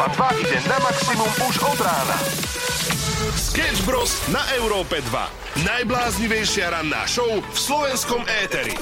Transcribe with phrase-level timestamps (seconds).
[0.00, 2.16] Európa 2 ide na maximum už od rána.
[3.36, 4.16] Sketch Bros.
[4.32, 5.60] na Európe 2.
[5.60, 8.72] Najbláznivejšia ranná show v slovenskom éteri.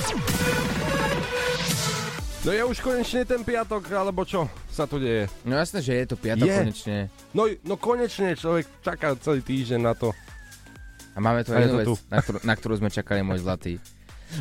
[2.46, 5.27] No je už konečne ten piatok, alebo čo sa tu deje?
[5.42, 6.54] No jasné, že je to piatok Je.
[6.54, 6.96] konečne.
[7.35, 10.14] No, no konečne človek čaká celý týždeň na to.
[10.14, 11.95] A máme tu A je jednu to vec, tu.
[12.14, 13.82] na ktorú, na ktorú sme čakali, môj zlatý.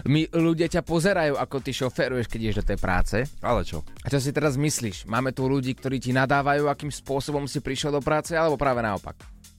[0.07, 3.17] My ľudia ťa pozerajú, ako ty šoferuješ, keď ideš do tej práce.
[3.43, 3.83] Ale čo?
[4.03, 5.07] A čo si teraz myslíš?
[5.07, 9.17] Máme tu ľudí, ktorí ti nadávajú, akým spôsobom si prišiel do práce, alebo práve naopak?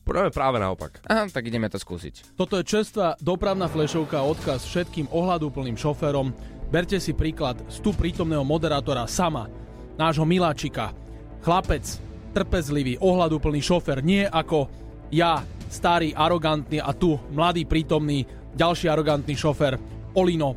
[0.09, 1.05] Práve, práve naopak.
[1.05, 2.33] Aha, tak ideme to skúsiť.
[2.33, 6.33] Toto je čerstvá dopravná flešovka a odkaz všetkým ohľadúplným šoférom.
[6.73, 9.53] Berte si príklad z tu prítomného moderátora Sama,
[10.01, 10.97] nášho miláčika.
[11.45, 11.85] Chlapec,
[12.33, 14.69] trpezlivý, ohľadúplný šofér, nie ako
[15.13, 18.25] ja, starý, arogantný a tu mladý prítomný,
[18.57, 19.77] ďalší arogantný šofér,
[20.15, 20.57] Olino.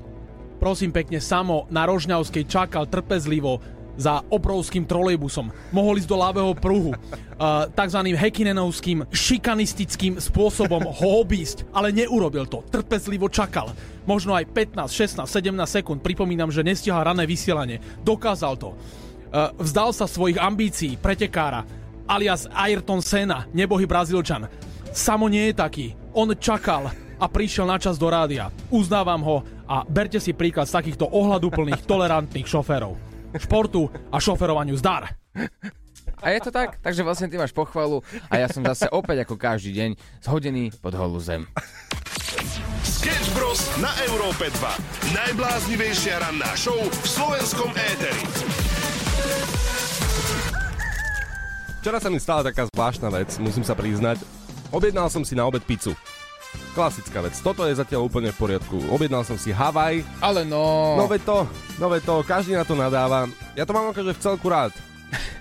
[0.62, 3.58] Prosím pekne, Samo na Rožňavskej čakal trpezlivo
[4.00, 5.52] za obrovským trolejbusom.
[5.74, 6.94] Mohol ísť do ľavého pruhu.
[6.96, 12.64] Uh, takzvaným hekinenovským šikanistickým spôsobom ho obísť, ale neurobil to.
[12.70, 13.74] Trpezlivo čakal.
[14.06, 16.00] Možno aj 15, 16, 17 sekúnd.
[16.00, 17.82] Pripomínam, že nestihal rané vysielanie.
[18.06, 18.74] Dokázal to.
[18.74, 21.66] Uh, vzdal sa svojich ambícií pretekára
[22.12, 24.52] alias Ayrton Senna, nebohý Brazílčan.
[24.92, 25.86] Samo nie je taký.
[26.12, 26.92] On čakal
[27.22, 28.50] a prišiel na čas do rádia.
[28.74, 29.38] Uznávam ho
[29.70, 32.98] a berte si príklad z takýchto ohľadúplných, tolerantných šoférov.
[33.38, 35.14] Športu a šoferovaniu zdar.
[36.22, 39.38] A je to tak, takže vlastne ty máš pochvalu a ja som zase opäť ako
[39.38, 39.90] každý deň
[40.22, 41.46] zhodený pod holú zem.
[42.86, 43.58] Sketch Bros.
[43.82, 45.18] na Európe 2.
[45.18, 48.22] Najbláznivejšia ranná show v slovenskom éteri.
[51.82, 54.22] Včera sa mi stala taká zvláštna vec, musím sa priznať.
[54.70, 55.98] Objednal som si na obed pizzu.
[56.72, 57.36] Klasická vec.
[57.44, 58.88] Toto je zatiaľ úplne v poriadku.
[58.88, 60.08] Objednal som si Havaj.
[60.24, 60.96] Ale no...
[60.96, 61.38] No veď to,
[61.76, 63.28] no veď to, každý na to nadáva.
[63.60, 64.72] Ja to mám akože v celku rád.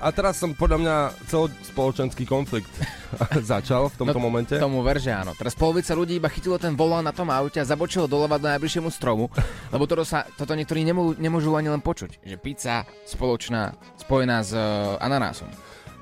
[0.02, 0.96] A teraz som podľa mňa
[1.30, 2.72] celospoločenský konflikt
[3.52, 4.58] začal v tomto no, momente.
[4.58, 5.36] Tomu ver, že áno.
[5.38, 8.90] Teraz polovica ľudí iba chytilo ten volán na tom aute a zabočilo doľava do najbližšiemu
[8.90, 9.30] stromu,
[9.74, 12.24] lebo toto, sa, toto niektorí nemô, nemôžu ani len počuť.
[12.26, 15.46] Že pizza spoločná, spojená s uh, ananásom.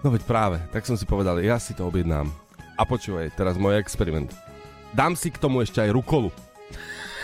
[0.01, 2.31] No veď práve, tak som si povedal, ja si to objednám.
[2.79, 4.31] A počúvaj, teraz môj experiment.
[4.93, 6.33] Dám si k tomu ešte aj rukolu.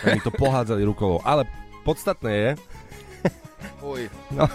[0.05, 1.21] Oni to pohádzali rukolou.
[1.25, 1.49] Ale
[1.81, 2.49] podstatné je,
[3.81, 4.09] Uj.
[4.33, 4.45] No.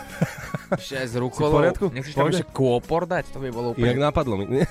[0.75, 1.54] Ešte aj s Si v rukolou.
[1.62, 1.87] poriadku?
[1.91, 3.31] Nechceš tam ešte kôpor dať?
[3.34, 4.06] To by bolo inak úplne...
[4.06, 4.44] napadlo mi.
[4.50, 4.66] Nie,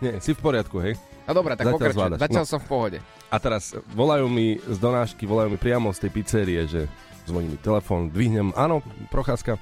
[0.00, 0.94] nie, si v poriadku, hej?
[1.26, 1.96] No dobré, tak Zatiaľ pokračuj.
[1.98, 2.48] zvládaš, Zatiaľ no.
[2.48, 2.98] som v pohode.
[3.32, 6.86] A teraz volajú mi z donášky, volajú mi priamo z tej pizzerie, že
[7.26, 9.58] zvoní mi telefón, dvihnem, áno, procházka.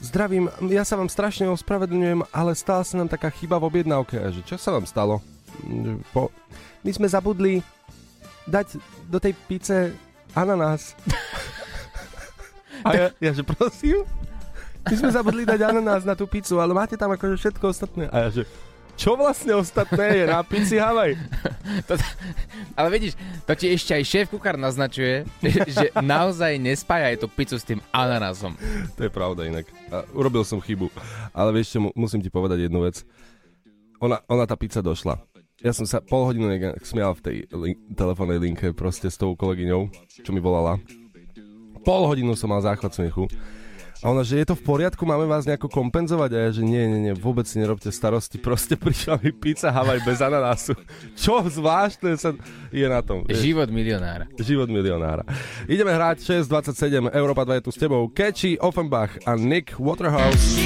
[0.00, 4.16] Zdravím, ja sa vám strašne ospravedlňujem, ale stala sa nám taká chyba v objednávke.
[4.16, 5.20] A že čo sa vám stalo?
[6.14, 6.32] Po...
[6.80, 7.60] My sme zabudli
[8.48, 9.92] dať do tej pice
[10.32, 10.96] ananás.
[12.80, 14.08] A ja, ja že prosím?
[14.88, 18.08] My sme zabudli dať ananás na tú pizzu, ale máte tam akože všetko ostatné.
[18.08, 18.48] A ja že,
[18.96, 21.20] čo vlastne ostatné je na pici Havaj?
[21.84, 22.00] To,
[22.72, 23.12] ale vidíš,
[23.44, 25.28] to ti ešte aj šéf kuchár naznačuje,
[25.68, 28.56] že naozaj nespájaj tú pizzu s tým ananásom.
[28.96, 29.68] To je pravda inak.
[29.92, 30.88] A urobil som chybu.
[31.36, 33.04] Ale vieš čo, mu- musím ti povedať jednu vec.
[34.00, 35.20] Ona, ona tá pizza došla.
[35.60, 39.36] Ja som sa pol hodinu nejak smial v tej lin- telefónnej linke proste s tou
[39.36, 39.92] kolegyňou,
[40.24, 40.80] čo mi volala.
[41.84, 43.28] Pol hodinu som mal záchvat smiechu.
[44.00, 46.30] A ona, že je to v poriadku, máme vás nejako kompenzovať?
[46.32, 50.00] A ja, že nie, nie, nie, vôbec si nerobte starosti, proste prišla mi pizza Havaj
[50.00, 50.72] bez ananásu.
[51.12, 52.32] Čo zvláštne sa
[52.72, 53.28] je na tom.
[53.28, 53.44] vieš.
[53.44, 54.24] Život milionára.
[54.40, 55.28] Život milionára.
[55.68, 58.08] Ideme hrať 6.27, Európa 2 je tu s tebou.
[58.08, 60.56] Catchy, Offenbach a Nick Waterhouse.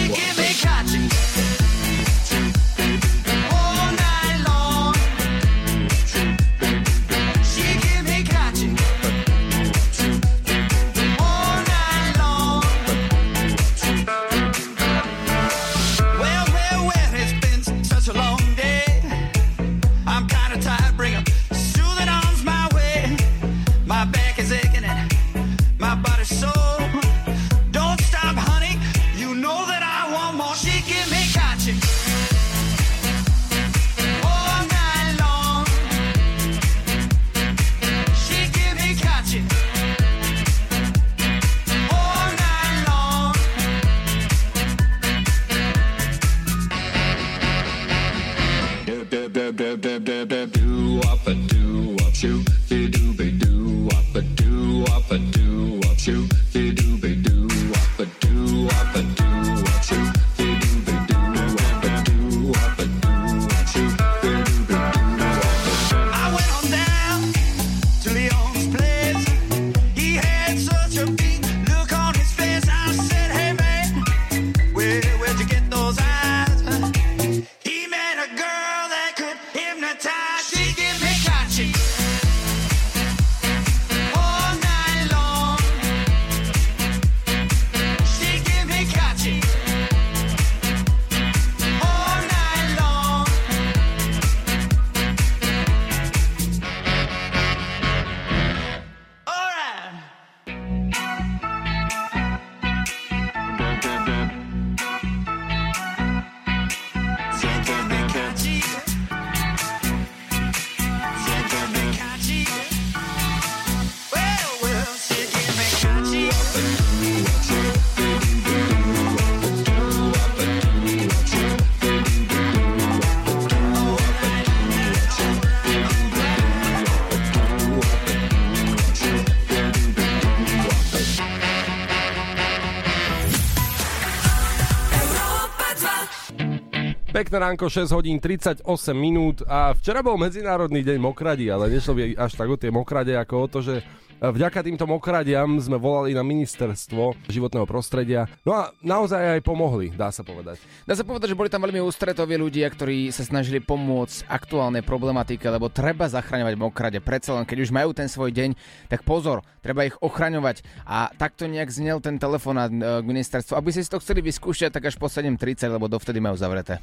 [137.15, 139.47] Pekné ránko, 6 hodín 38 minút.
[139.47, 143.35] A včera bol Medzinárodný deň mokradí, ale nešlo by až tak o tie mokrade, ako
[143.39, 143.87] o to, že
[144.23, 148.31] Vďaka týmto mokradiam sme volali na ministerstvo životného prostredia.
[148.47, 150.63] No a naozaj aj pomohli, dá sa povedať.
[150.87, 155.45] Dá sa povedať, že boli tam veľmi ústretoví ľudia, ktorí sa snažili pomôcť aktuálnej problematike,
[155.51, 156.99] lebo treba zachraňovať mokrade.
[157.03, 158.55] Predsa len, keď už majú ten svoj deň,
[158.87, 160.63] tak pozor, treba ich ochraňovať.
[160.87, 163.59] A takto nejak znel ten telefonát e, k ministerstvu.
[163.59, 166.79] Aby si to chceli vyskúšať, tak až po 7.30, lebo dovtedy majú zavreté.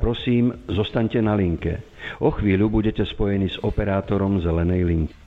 [0.00, 1.84] Prosím, zostaňte na linke.
[2.22, 5.25] O chvíľu budete spojení s operátorom zelenej linky.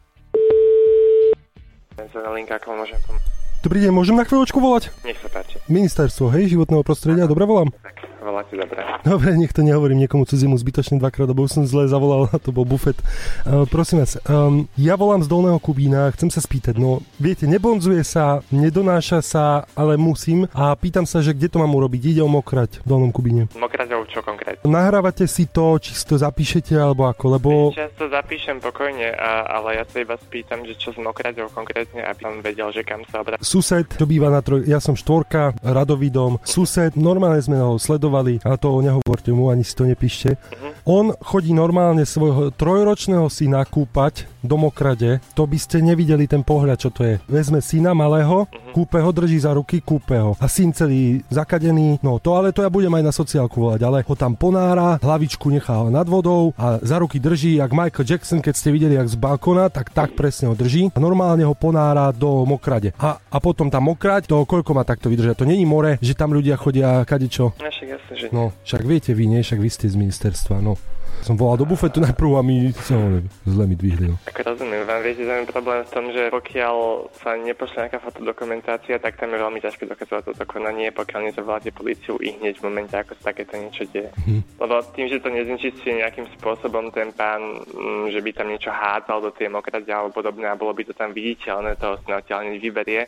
[2.08, 3.28] Zelená linka, ako môžem pomôcť?
[3.60, 4.88] Dobrý deň, môžem na chvíľočku volať?
[5.04, 5.60] Nech sa páči.
[5.68, 7.76] Ministerstvo, hej, životného prostredia, dobre volám?
[7.84, 8.84] Tak, voláte dobre.
[9.08, 12.52] Dobre, nech to nehovorím niekomu cudziemu zbytočne dvakrát, lebo už som zle zavolal, a to
[12.52, 13.00] bol bufet.
[13.48, 18.04] Uh, prosím vás, um, ja volám z Dolného Kubína, chcem sa spýtať, no viete, nebonzuje
[18.04, 22.30] sa, nedonáša sa, ale musím a pýtam sa, že kde to mám urobiť, ide o
[22.30, 23.48] mokrať v Dolnom Kubíne.
[23.56, 24.68] Mokraťou čo konkrétne?
[24.68, 27.50] Nahrávate si to, či si to zapíšete, alebo ako, lebo...
[27.72, 32.20] Často zapíšem pokojne, a, ale ja sa iba spýtam, že čo s mokraťou konkrétne, aby
[32.20, 33.40] som vedel, že kam sa obrať.
[33.40, 34.68] Sused, čo býva na troj...
[34.68, 36.38] Ja som štvorka, radový dom.
[36.44, 40.36] Sused, normálne sme ho sledovali, ale to nehovorte mu, ani si to nepíšte.
[40.36, 40.70] Mhm.
[40.90, 45.20] On chodí normálne svojho trojročného syna kúpať do mokrade.
[45.36, 47.16] To by ste nevideli ten pohľad, čo to je.
[47.28, 50.36] Vezme syna malého, kúpe ho, drží za ruky, kúpe ho.
[50.40, 52.00] A syn celý zakadený.
[52.04, 55.50] No to ale to ja budem aj na sociálku volať, ale ho tam ponára, hlavičku
[55.50, 59.16] nechá nad vodou a za ruky drží, jak Michael Jackson, keď ste videli, jak z
[59.16, 60.92] balkona, tak tak presne ho drží.
[60.96, 62.92] A normálne ho ponára do mokrade.
[63.00, 65.40] A, a potom tam mokrať, to koľko má takto vydržať.
[65.40, 67.54] To není more, že tam ľudia chodia kadečo.
[67.60, 69.42] No však jasne, že No, však viete vy, nie?
[69.42, 70.78] Však vy ste z ministerstva, no.
[71.22, 74.16] Som volal do bufetu najprv a no, zle mi dvihli, no.
[74.28, 76.76] Ako rozumiem, vám viete, že je problém v tom, že pokiaľ
[77.20, 82.16] sa nepošle nejaká fotodokumentácia, tak tam je veľmi ťažké dokazovať toto konanie, pokiaľ nezavoláte policiu
[82.24, 84.10] i hneď v momente, ako sa takéto niečo deje.
[84.58, 89.20] Lebo tým, že to neznečistuje nejakým spôsobom ten pán, mm, že by tam niečo hádzal
[89.20, 93.02] do tej mokrade alebo podobné a bolo by to tam viditeľné, odtiaľ hneď vyberie,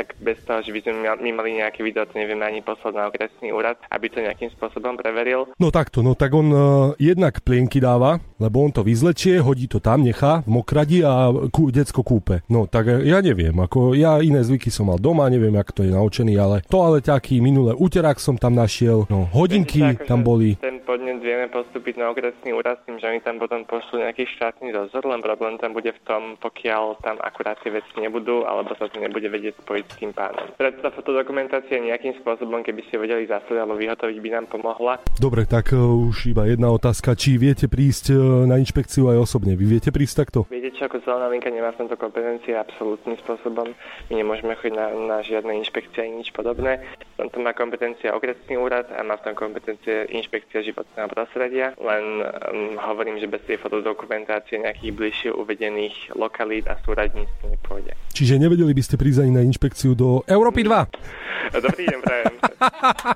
[0.00, 3.12] tak bez toho, že by sme my mali nejaké video, to nevieme ani poslať na
[3.12, 5.52] okresný úrad, aby to nejakým spôsobom preveril.
[5.60, 6.60] No takto, no tak on uh,
[6.96, 11.68] jednak plienky dáva, lebo on to vyzlečie, hodí to tam, nechá v mokradi a kú,
[11.68, 12.40] decko kúpe.
[12.48, 15.82] No tak eh, ja neviem, ako ja iné zvyky som mal doma, neviem, ako to
[15.84, 20.56] je naučený, ale toaleťaky, minulé úterák som tam našiel, no hodinky Viete, akože tam boli.
[20.56, 24.24] Ten podnet vieme postúpiť na okresný úrad s tým, že oni tam potom pošlú nejaký
[24.40, 28.72] štátny dozor, len problém tam bude v tom, pokiaľ tam akurát tie veci nebudú, alebo
[28.80, 30.46] sa to nebude vedieť spojiť tým pánom.
[30.54, 35.00] Preto tá fotodokumentácia nejakým spôsobom, keby ste vedeli zaslať alebo vyhotoviť, by nám pomohla.
[35.16, 39.54] Dobre, tak uh, už iba jedna otázka, či viete prísť uh, na inšpekciu aj osobne.
[39.54, 40.38] Vy viete prísť takto?
[40.50, 43.72] Viete čo, ako zelená linka nemá v tomto kompetencie absolútnym spôsobom.
[44.10, 46.82] My nemôžeme chodiť na, na žiadne inšpekcie ani nič podobné.
[47.16, 51.76] V tomto má kompetencia okresný úrad a má v tom kompetencie inšpekcia životného prostredia.
[51.78, 57.94] Len um, hovorím, že bez tej fotodokumentácie nejakých bližšie uvedených lokalít a súradníc nepôjde.
[58.10, 61.20] Čiže nevedeli by ste prísť ani na inšpekciu do Európy 2?
[61.50, 62.34] Dobrý deň, prajem.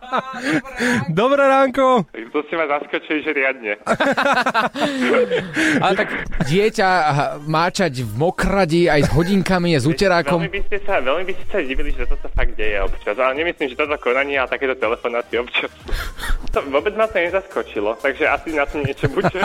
[1.23, 2.09] Dobré ránko!
[2.35, 3.79] To ste ma zaskočili, že riadne.
[5.85, 6.09] Ale tak
[6.43, 6.89] dieťa
[7.47, 10.43] máčať v mokradi aj s hodinkami, s uterákom.
[10.43, 13.15] Veľmi by ste sa, veľmi by ste sa divili, že toto fakt deje občas.
[13.15, 15.71] Ale nemyslím, že toto konanie a takéto telefonácie občas.
[16.51, 19.31] To, vôbec ma to nezaskočilo, takže asi na to niečo bude.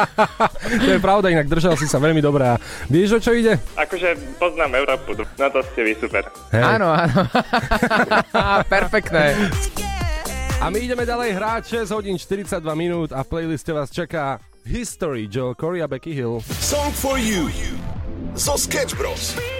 [0.69, 2.53] To je pravda, inak držal si sa veľmi dobré.
[2.53, 2.55] A
[2.89, 3.57] vieš, o čo ide?
[3.73, 6.23] Akože poznám Európu, no to ste vy super.
[6.53, 6.61] Hej.
[6.61, 7.21] Áno, áno.
[8.75, 9.35] Perfektné.
[10.59, 15.31] A my ideme ďalej hrať 6 hodín 42 minút a v playliste vás čaká History
[15.31, 16.43] Joel Corey a Becky Hill.
[16.59, 17.47] Song for you.
[18.35, 19.58] Zo Sketch Bros.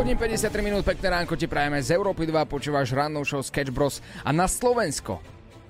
[0.00, 4.00] Hodín 53 minút, pekné ránko ti prajeme z Európy 2, počúvaš rannú show Sketch Bros
[4.24, 5.20] a na Slovensko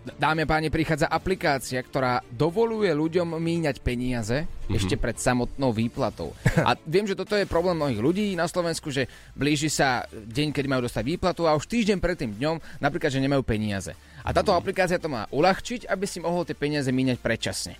[0.01, 4.79] Dámy a páni, prichádza aplikácia, ktorá dovoluje ľuďom míňať peniaze mm-hmm.
[4.79, 6.33] ešte pred samotnou výplatou.
[6.63, 10.65] A viem, že toto je problém mnohých ľudí na Slovensku, že blíži sa deň, keď
[10.71, 13.93] majú dostať výplatu a už týždeň pred tým dňom napríklad, že nemajú peniaze.
[14.25, 17.75] A táto aplikácia to má uľahčiť, aby si mohol tie peniaze míňať predčasne.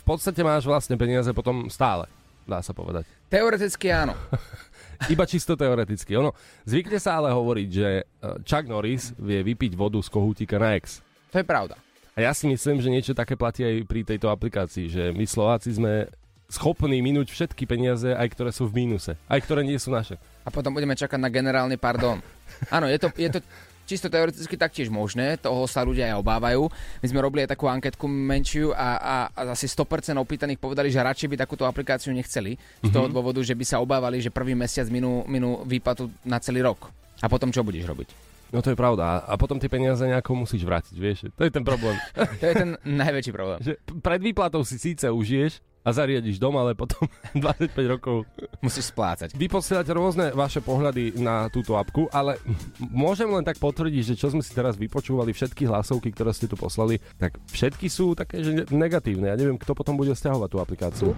[0.00, 2.08] V podstate máš vlastne peniaze potom stále,
[2.48, 3.04] dá sa povedať.
[3.28, 4.16] Teoreticky áno.
[5.12, 6.16] Iba čisto teoreticky.
[6.16, 6.32] Ono,
[6.64, 8.04] zvykne sa ale hovoriť, že eh,
[8.42, 11.04] Chuck Norris vie vypiť vodu z kohútika na ex.
[11.30, 11.76] To je pravda.
[12.16, 15.76] A ja si myslím, že niečo také platí aj pri tejto aplikácii, že my Slováci
[15.76, 16.08] sme
[16.48, 20.16] schopní minúť všetky peniaze, aj ktoré sú v mínuse, aj ktoré nie sú naše.
[20.46, 22.22] A potom budeme čakať na generálny pardon.
[22.70, 23.38] Áno, je to, je to
[23.86, 26.66] čisto teoreticky taktiež možné, toho sa ľudia aj obávajú.
[27.00, 31.00] My sme robili aj takú anketku menšiu a, a, a asi 100% opýtaných povedali, že
[31.00, 32.58] radšej by takúto aplikáciu nechceli.
[32.82, 36.66] Z toho dôvodu, že by sa obávali, že prvý mesiac minú, minú výplatu na celý
[36.66, 36.90] rok.
[37.22, 38.26] A potom čo budeš robiť?
[38.54, 39.26] No to je pravda.
[39.26, 41.26] A potom tie peniaze nejako musíš vrátiť, vieš.
[41.34, 41.98] To je ten problém.
[42.40, 43.58] To je ten najväčší problém.
[43.58, 47.06] že pred výplatou si síce užiješ a zariadiš dom, ale potom
[47.38, 48.26] 25 rokov
[48.58, 49.38] Musíš splácať.
[49.38, 52.42] Vy posielate rôzne vaše pohľady na túto apku, ale
[52.82, 56.58] môžem len tak potvrdiť, že čo sme si teraz vypočúvali, všetky hlasovky, ktoré ste tu
[56.58, 59.30] poslali, tak všetky sú také, že negatívne.
[59.30, 61.10] Ja neviem, kto potom bude stiahovať tú aplikáciu.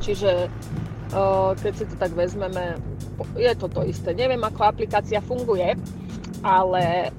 [0.00, 0.48] Čiže
[1.60, 2.78] keď si to tak vezmeme,
[3.38, 4.16] je to to isté.
[4.16, 5.76] Neviem, ako aplikácia funguje,
[6.42, 7.12] ale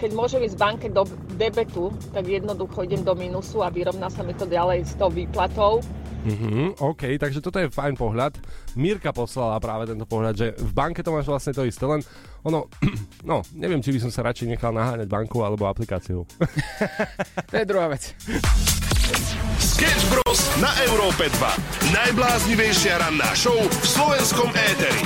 [0.00, 1.04] keď môžem ísť v banke do
[1.36, 5.84] debetu, tak jednoducho idem do minusu a vyrovná sa mi to ďalej s tou výplatou.
[6.20, 8.36] Mhm, OK, takže toto je fajn pohľad.
[8.76, 12.04] Mirka poslala práve tento pohľad, že v banke to máš vlastne to isté, len
[12.44, 12.68] ono,
[13.30, 16.24] no, neviem, či by som sa radšej nechal naháňať banku alebo aplikáciu.
[17.50, 18.14] To je druhá vec.
[19.58, 20.40] Sketch Bros.
[20.62, 21.90] na Európe 2.
[21.90, 25.02] Najbláznivejšia ranná show v slovenskom éteri.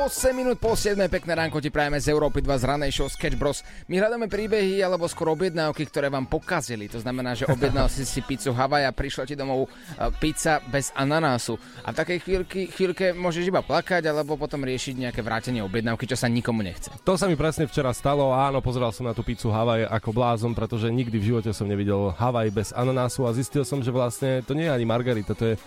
[0.00, 0.96] 8 minút po 7.
[1.12, 3.60] pekné ránko ti prajeme z Európy 2 z ranej show Sketch Bros.
[3.84, 6.88] My hľadáme príbehy alebo skôr objednávky, ktoré vám pokazili.
[6.88, 10.88] To znamená, že objednal si si pizzu Havaj a prišla ti domov uh, pizza bez
[10.96, 11.60] ananásu.
[11.84, 16.16] A v takej chvíľky, chvíľke môžeš iba plakať alebo potom riešiť nejaké vrátenie objednávky, čo
[16.16, 16.88] sa nikomu nechce.
[17.04, 20.56] To sa mi presne včera stalo áno, pozeral som na tú pizzu Havaj ako blázon,
[20.56, 24.56] pretože nikdy v živote som nevidel Havaj bez ananásu a zistil som, že vlastne to
[24.56, 25.60] nie je ani margarita, to je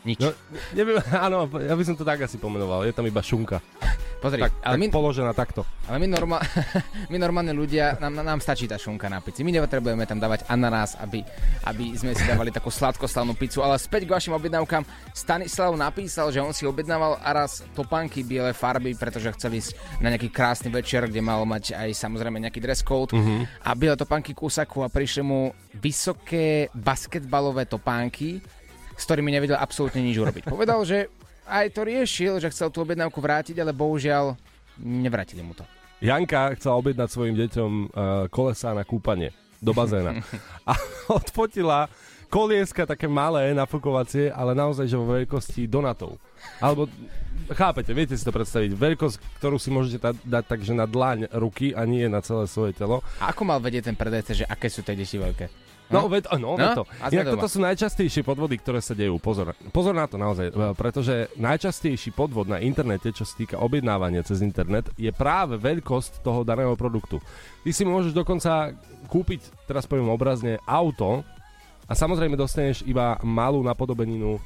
[0.00, 0.16] Nič.
[0.20, 0.32] No,
[0.72, 2.88] neviem, áno, ja by som to tak asi pomenoval.
[2.88, 3.60] Je tam iba šunka.
[4.20, 5.64] Pozri, Tak, ale tak my, položená takto.
[5.88, 6.44] Ale my, norma-
[7.12, 9.40] my normálne ľudia, nám, nám stačí tá šunka na pici.
[9.40, 11.24] My nepotrebujeme tam dávať ananás, aby,
[11.64, 13.64] aby sme si dávali takú sladkoslavnú pizzu.
[13.64, 14.84] Ale späť k vašim objednávkam.
[15.16, 19.72] Stanislav napísal, že on si objednával a raz topánky biele farby, pretože chcel ísť
[20.04, 23.16] na nejaký krásny večer, kde mal mať aj samozrejme nejaký dress code.
[23.64, 28.44] A biele topánky kúsaku a prišli mu vysoké basketbalové topánky,
[29.00, 30.52] s ktorými nevedel absolútne nič urobiť.
[30.52, 31.08] Povedal, že
[31.48, 34.36] aj to riešil, že chcel tú objednávku vrátiť, ale bohužiaľ
[34.76, 35.64] nevrátili mu to.
[36.00, 37.88] Janka chcela objednať svojim deťom uh,
[38.32, 40.20] kolesá na kúpanie do bazéna.
[40.70, 40.76] A
[41.12, 41.88] odfotila
[42.32, 46.16] kolieska také malé, nafukovacie, ale naozaj, že vo veľkosti donatov.
[46.62, 46.86] Alebo,
[47.52, 51.74] chápete, viete si to predstaviť, veľkosť, ktorú si môžete ta- dať takže na dlaň ruky
[51.74, 53.02] a nie na celé svoje telo.
[53.18, 55.69] A ako mal vedieť ten predajca, že aké sú tie deti veľké?
[55.90, 56.84] No, ved, no, no, to.
[57.02, 59.18] A sme Inak toto sú najčastejšie podvody, ktoré sa dejú.
[59.18, 64.22] Pozor, pozor na to naozaj, e, pretože najčastejší podvod na internete, čo sa týka objednávania
[64.22, 67.18] cez internet, je práve veľkosť toho daného produktu.
[67.66, 68.70] Ty si môžeš dokonca
[69.10, 71.26] kúpiť, teraz poviem obrazne, auto
[71.90, 74.38] a samozrejme dostaneš iba malú napodobeninu,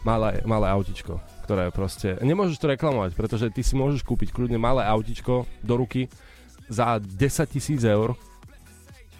[0.00, 2.16] malé, malé autičko, ktoré proste...
[2.24, 6.08] Nemôžeš to reklamovať, pretože ty si môžeš kúpiť kľudne malé autičko do ruky
[6.72, 8.16] za 10 tisíc eur,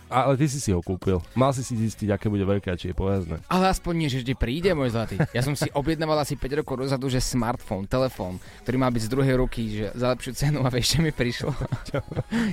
[0.07, 1.19] ale ty si si ho kúpil.
[1.35, 3.43] Mal si si zistiť, aké bude veľké a či je pojazné.
[3.51, 5.19] Ale aspoň nie, že vždy príde, môj zlatý.
[5.35, 9.13] Ja som si objednával asi 5 rokov dozadu, že smartfón, telefón, ktorý má byť z
[9.13, 11.51] druhej ruky, že za lepšiu cenu a čo mi prišlo?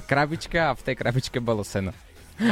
[0.09, 1.93] krabička a v tej krabičke bolo seno.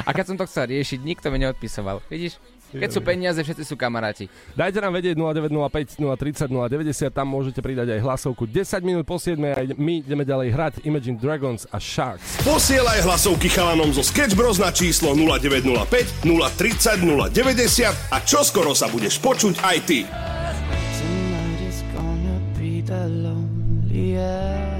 [0.05, 2.05] A keď som to chcel riešiť, nikto mi neodpisoval.
[2.05, 2.37] Vidíš?
[2.71, 4.31] Keď sú peniaze, všetci sú kamaráti.
[4.55, 8.47] Dajte nám vedieť 0905 030 090, tam môžete pridať aj hlasovku.
[8.47, 12.39] 10 minút po 7 a my ideme ďalej hrať Imagine Dragons a Sharks.
[12.47, 19.19] Posielaj hlasovky chalanom zo Sketch Bros na číslo 0905 030 090 a čoskoro sa budeš
[19.19, 19.99] počuť aj ty.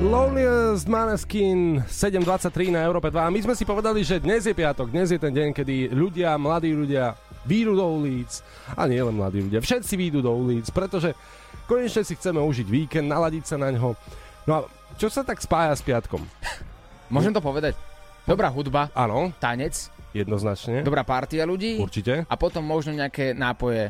[0.01, 4.89] Loneliest Maneskin 7.23 na Európe 2 a my sme si povedali, že dnes je piatok,
[4.89, 8.29] dnes je ten deň, kedy ľudia, mladí ľudia výjdu do ulic
[8.71, 11.17] a nie len mladí ľudia, všetci výjdu do ulic, pretože
[11.65, 13.97] konečne si chceme užiť víkend, naladiť sa na ňo.
[14.45, 14.59] No a
[14.95, 16.21] čo sa tak spája s piatkom?
[17.09, 17.75] Môžem to povedať?
[18.23, 20.85] Dobrá hudba, Áno, tanec, jednoznačne.
[20.85, 22.23] dobrá partia ľudí Určite.
[22.23, 23.89] a potom možno nejaké nápoje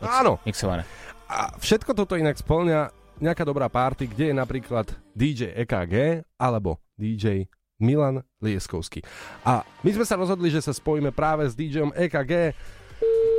[0.00, 0.38] Áno.
[0.44, 0.86] mixované.
[1.26, 7.48] A všetko toto inak splňa nejaká dobrá party, kde je napríklad DJ EKG alebo DJ
[7.82, 9.02] Milan Lieskovský.
[9.42, 12.32] A my sme sa rozhodli, že sa spojíme práve s DJom EKG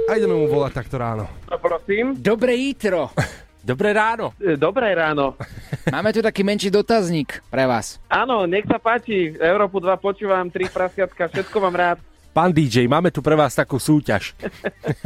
[0.05, 1.25] a ideme mu volať takto ráno.
[1.47, 2.13] Prosím.
[2.19, 3.09] Dobré jítro.
[3.65, 4.37] Dobré ráno.
[4.37, 5.33] E, Dobré ráno.
[5.95, 7.97] Máme tu taký menší dotazník pre vás.
[8.05, 9.33] Áno, nech sa páči.
[9.41, 11.97] Európu 2 počúvam, tri prasiatka, všetko mám rád.
[12.35, 14.35] Pán DJ, máme tu pre vás takú súťaž.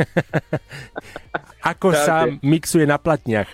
[1.59, 2.05] Ako Čaute.
[2.07, 3.51] sa mixuje na platniach.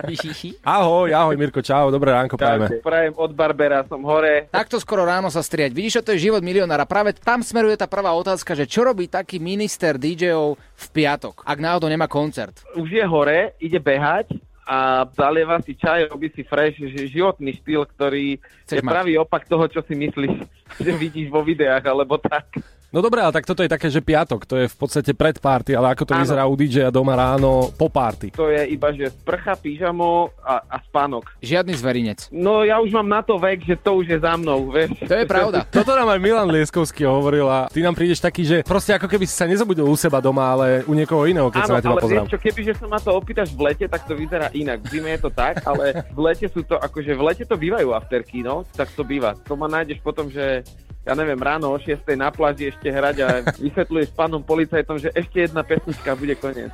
[0.78, 2.80] ahoj, ahoj Mirko, čau, dobré ránko prajeme.
[2.84, 4.52] Prajem od Barbera, som hore.
[4.52, 5.72] Takto skoro ráno sa striať.
[5.72, 6.84] Vidíš, čo to je život milionára.
[6.84, 11.58] Práve tam smeruje tá prvá otázka, že čo robí taký minister DJ-ov v piatok, ak
[11.58, 12.60] náhodou nemá koncert.
[12.76, 14.36] Už je hore, ide behať
[14.68, 18.36] a zalieva si čaj, robí si fresh, že životný štýl, ktorý
[18.68, 18.92] Chceš je mať.
[18.92, 20.34] pravý opak toho, čo si myslíš,
[20.84, 22.60] že vidíš vo videách, alebo tak.
[22.88, 25.76] No dobré, ale tak toto je také, že piatok, to je v podstate pred party,
[25.76, 26.24] ale ako to Áno.
[26.24, 28.32] vyzerá u DJ-a doma ráno po party.
[28.32, 31.28] To je iba, že sprcha, pyžamo a, a spánok.
[31.44, 32.32] Žiadny zverinec.
[32.32, 34.96] No ja už mám na to vek, že to už je za mnou, vieš.
[35.04, 35.68] To je pravda.
[35.76, 39.28] Toto nám aj Milan Lieskovský hovoril a ty nám prídeš taký, že proste ako keby
[39.28, 41.92] si sa nezabudol u seba doma, ale u niekoho iného, keď sa Áno, na teba
[41.92, 42.24] ale pozrám.
[42.24, 44.80] vieš čo, kebyže sa ma to opýtaš v lete, tak to vyzerá inak.
[44.80, 47.92] V zime je to tak, ale v lete sú to, akože v lete to bývajú
[47.92, 49.36] afterky, no, tak to býva.
[49.44, 50.64] To ma nájdeš potom, že
[51.08, 55.48] ja neviem, ráno o 6 na pláži ešte hrať a vysvetľuješ pánom policajtom, že ešte
[55.48, 56.68] jedna pesnička bude koniec.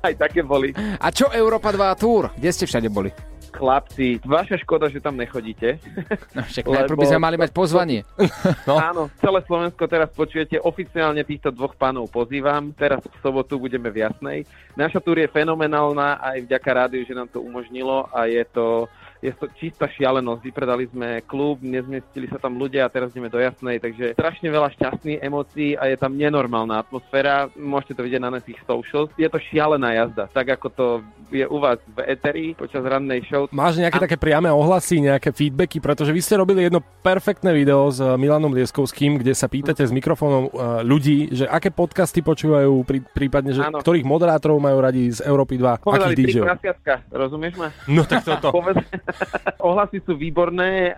[0.00, 0.72] Aj také boli.
[0.96, 2.32] A čo Európa 2 Tour?
[2.32, 3.12] Kde ste všade boli?
[3.48, 5.80] Chlapci, vaša škoda, že tam nechodíte.
[6.36, 8.04] No, však najprv by sme mali mať pozvanie.
[8.68, 8.76] No.
[8.76, 10.60] Áno, celé Slovensko teraz počujete.
[10.62, 12.70] Oficiálne týchto dvoch pánov pozývam.
[12.76, 14.44] Teraz v sobotu budeme v Jasnej.
[14.78, 18.86] Naša túr je fenomenálna aj vďaka rádiu, že nám to umožnilo a je to
[19.18, 20.40] je to čistá šialenosť.
[20.42, 24.70] Vypredali sme klub, nezmestili sa tam ľudia a teraz ideme do Jasnej, takže strašne veľa
[24.78, 27.50] šťastných emócií a je tam nenormálna atmosféra.
[27.58, 29.10] Môžete to vidieť na našich socials.
[29.18, 30.86] Je to šialená jazda, tak ako to
[31.28, 33.50] je u vás v Eteri počas rannej show.
[33.52, 38.00] Máš nejaké také priame ohlasy, nejaké feedbacky, pretože vy ste robili jedno perfektné video s
[38.00, 40.50] eh, Milanom Lieskovským, kde sa pýtate s mikrofónom eh,
[40.86, 43.82] ľudí, že aké podcasty počúvajú, prí, prípadne, že Áno.
[43.82, 47.68] ktorých moderátorov majú radi z Európy 2, Povedali akých prasiatka, rozumieš ma?
[47.90, 48.54] No tak toto.
[48.58, 48.80] Povedz...
[49.68, 50.94] Ohlasy sú výborné,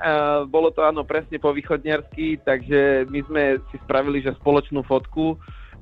[0.50, 5.38] bolo to áno presne po východniarsky, takže my sme si spravili, že spoločnú fotku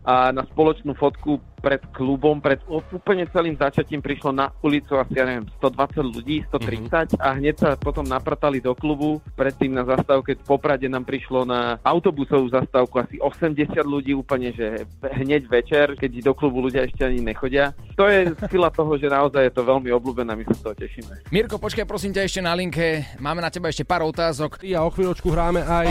[0.09, 5.29] a na spoločnú fotku pred klubom, pred úplne celým začatím prišlo na ulicu asi, ja
[5.29, 9.21] neviem, 120 ľudí, 130 a hneď sa potom naprtali do klubu.
[9.37, 14.87] Predtým na zastávke v Poprade nám prišlo na autobusovú zastávku asi 80 ľudí úplne, že
[15.03, 17.75] hneď večer, keď do klubu ľudia ešte ani nechodia.
[17.99, 21.12] To je sila toho, že naozaj je to veľmi obľúbené, my sa z toho tešíme.
[21.35, 23.05] Mirko, počkaj prosím ťa ešte na linke.
[23.18, 24.62] Máme na teba ešte pár otázok.
[24.62, 25.87] A o chvíľočku hráme aj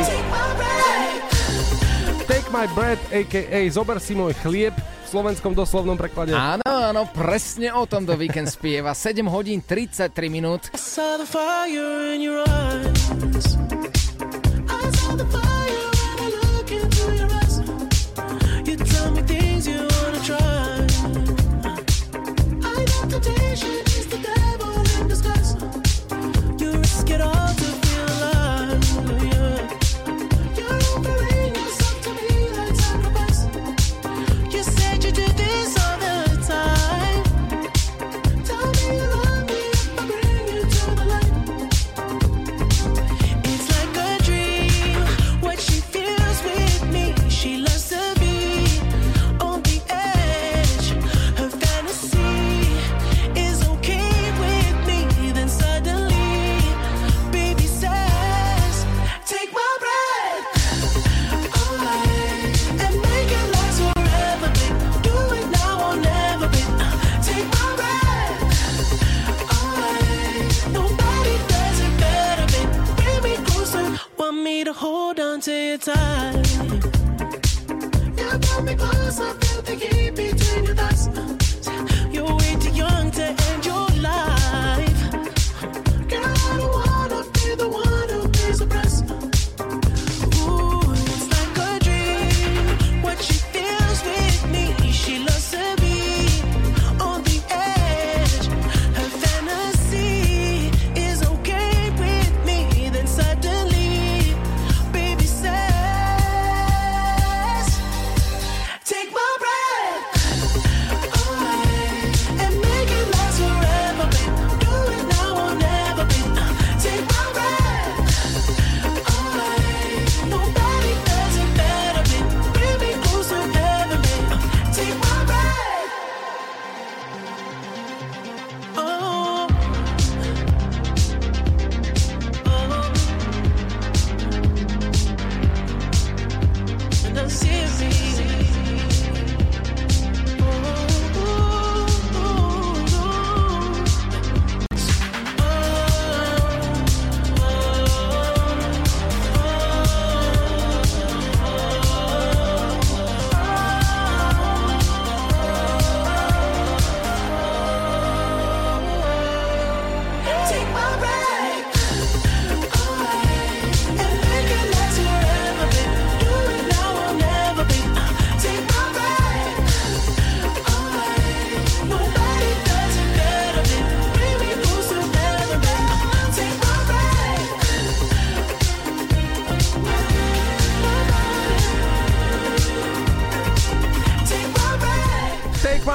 [2.48, 3.68] Take my bread, a.k.a.
[3.68, 6.32] Zober si môj chlieb v slovenskom doslovnom preklade.
[6.32, 8.96] Áno, áno, presne o tom do víkend spieva.
[8.96, 10.72] 7 hodín 33 minút.
[10.80, 13.04] saw the fire in your eyes.
[14.64, 15.47] I saw the fire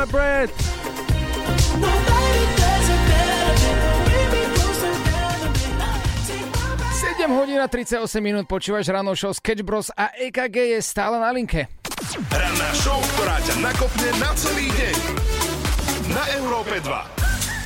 [0.07, 0.55] minute.
[7.23, 11.31] 7 hodín a 38 minút počúvaš ráno show Sketch Bros a EKG je stále na
[11.31, 11.71] linke.
[12.35, 14.97] Ranná show, ktorá ťa nakopne na celý deň.
[16.11, 17.22] Na Európe 2.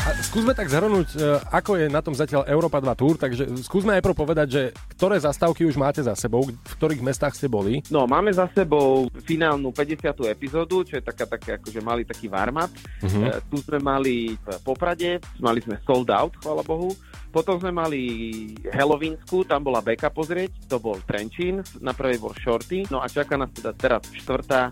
[0.07, 3.90] A skúsme tak zhrnúť, e, ako je na tom zatiaľ Európa 2 Tour, takže skúsme
[3.99, 4.62] najprv povedať, že
[4.95, 7.83] ktoré zastávky už máte za sebou, v ktorých mestách ste boli.
[7.90, 10.31] No, máme za sebou finálnu 50.
[10.31, 12.71] epizódu, čo je taká, také, akože mali taký warm-up.
[13.03, 13.19] Mhm.
[13.19, 16.95] E, tu sme mali v Poprade, mali sme sold out, chvála Bohu.
[17.35, 18.01] Potom sme mali
[18.62, 22.87] Halloweensku, tam bola Beka pozrieť, to bol Trenčín, na prvej bol Shorty.
[22.95, 24.71] No a čaká nás teda teraz štvrtá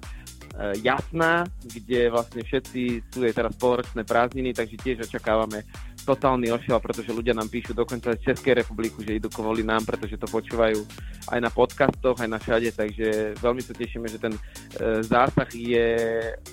[0.82, 5.66] jasná, kde vlastne všetci sú je teraz poloročné prázdniny, takže tiež očakávame
[6.04, 10.20] totálny ošiel, pretože ľudia nám píšu dokonca z Českej republiky, že idú kvôli nám, pretože
[10.20, 10.84] to počúvajú
[11.32, 14.40] aj na podcastoch, aj na všade, takže veľmi sa tešíme, že ten e,
[15.00, 15.88] zásah je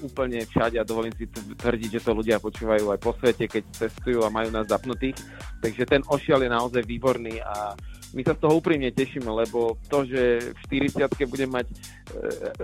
[0.08, 1.28] úplne všade a dovolím si
[1.60, 5.20] tvrdiť, že to ľudia počúvajú aj po svete, keď cestujú a majú nás zapnutých.
[5.60, 7.76] Takže ten ošiel je naozaj výborný a
[8.12, 10.60] my sa z toho úprimne tešíme, lebo to, že v
[10.92, 11.76] 40 budem mať e,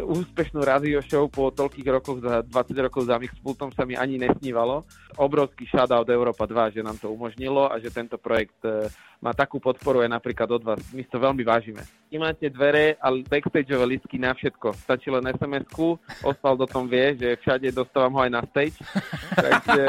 [0.04, 4.84] úspešnú radio show po toľkých rokoch, za 20 rokov za Mixpultom sa mi ani nesnívalo.
[5.16, 9.58] Obrovský shoutout Európa 2, že nám to umožnilo a že tento projekt e, má takú
[9.58, 10.82] podporu aj napríklad od vás.
[10.94, 11.82] My to veľmi vážime.
[12.12, 14.78] Vy máte dvere a backstageové listky na všetko.
[14.78, 18.78] Stačí len SMS-ku, Osvald o tom vie, že všade dostávam ho aj na stage.
[19.46, 19.84] Takže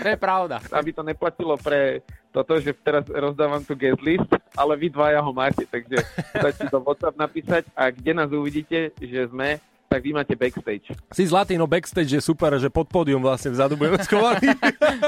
[0.00, 0.56] To je pravda.
[0.72, 2.00] aby to neplatilo pre
[2.36, 6.04] toto, že teraz rozdávam tu guest list, ale vy dvaja ho máte, takže
[6.36, 9.56] stačí to WhatsApp napísať a kde nás uvidíte, že sme,
[9.96, 10.92] tak vy máte backstage.
[11.08, 14.52] Si zlatý, no backstage je super, že pod pódium vlastne vzadu budeme schovaní.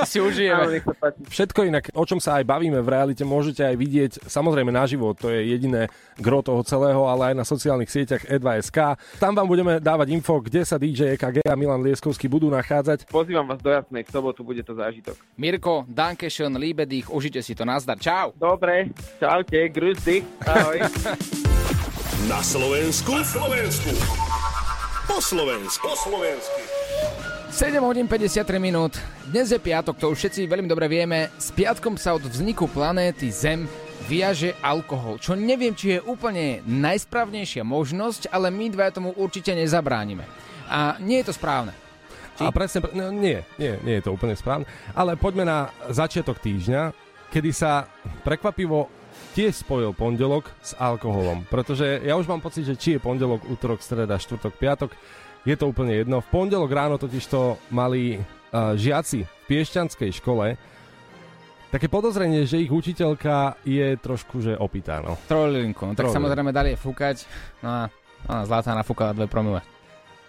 [0.09, 0.64] Si Áno, užijeme.
[0.72, 1.20] nech sa páči.
[1.29, 5.29] Všetko inak, o čom sa aj bavíme v realite, môžete aj vidieť samozrejme naživo, to
[5.29, 8.79] je jediné gro toho celého, ale aj na sociálnych sieťach E2SK.
[9.20, 13.09] Tam vám budeme dávať info, kde sa DJ EKG a Milan Lieskovský budú nachádzať.
[13.12, 15.16] Pozývam vás do Jasnej, v sobotu bude to zážitok.
[15.37, 18.33] Mirko, Dankeschön, liebe dich, užite si to, nazdar, čau.
[18.38, 18.88] Dobre,
[19.20, 20.81] čaute, grüß dich, ahoj.
[22.33, 23.12] Na Slovensku.
[23.14, 24.47] Na Slovensku.
[25.09, 25.88] Po Slovensku.
[25.88, 26.61] Po Slovensku.
[27.49, 29.01] 7 hodín 53 minút.
[29.25, 31.33] Dnes je piatok, to už všetci veľmi dobre vieme.
[31.40, 33.64] S piatkom sa od vzniku planéty Zem
[34.05, 40.29] viaže alkohol, čo neviem, či je úplne najsprávnejšia možnosť, ale my dva tomu určite nezabránime.
[40.68, 41.73] A nie je to správne.
[42.37, 44.68] A presne, pre- no, nie, nie, nie je to úplne správne.
[44.92, 46.92] Ale poďme na začiatok týždňa,
[47.33, 47.88] kedy sa
[48.29, 48.92] prekvapivo
[49.38, 51.46] tiež spojil pondelok s alkoholom.
[51.46, 54.90] Pretože ja už mám pocit, že či je pondelok, útorok, streda, štvrtok, piatok,
[55.46, 56.18] je to úplne jedno.
[56.18, 60.59] V pondelok ráno totiž to mali uh, žiaci v Piešťanskej škole
[61.70, 65.14] také podozrenie, že ich učiteľka je trošku, že opitá, no.
[65.31, 67.22] Trojlinku, no, tak samozrejme dali jej fúkať.
[67.62, 67.81] No a
[68.27, 69.62] no, zlatá nafúkala dve promile.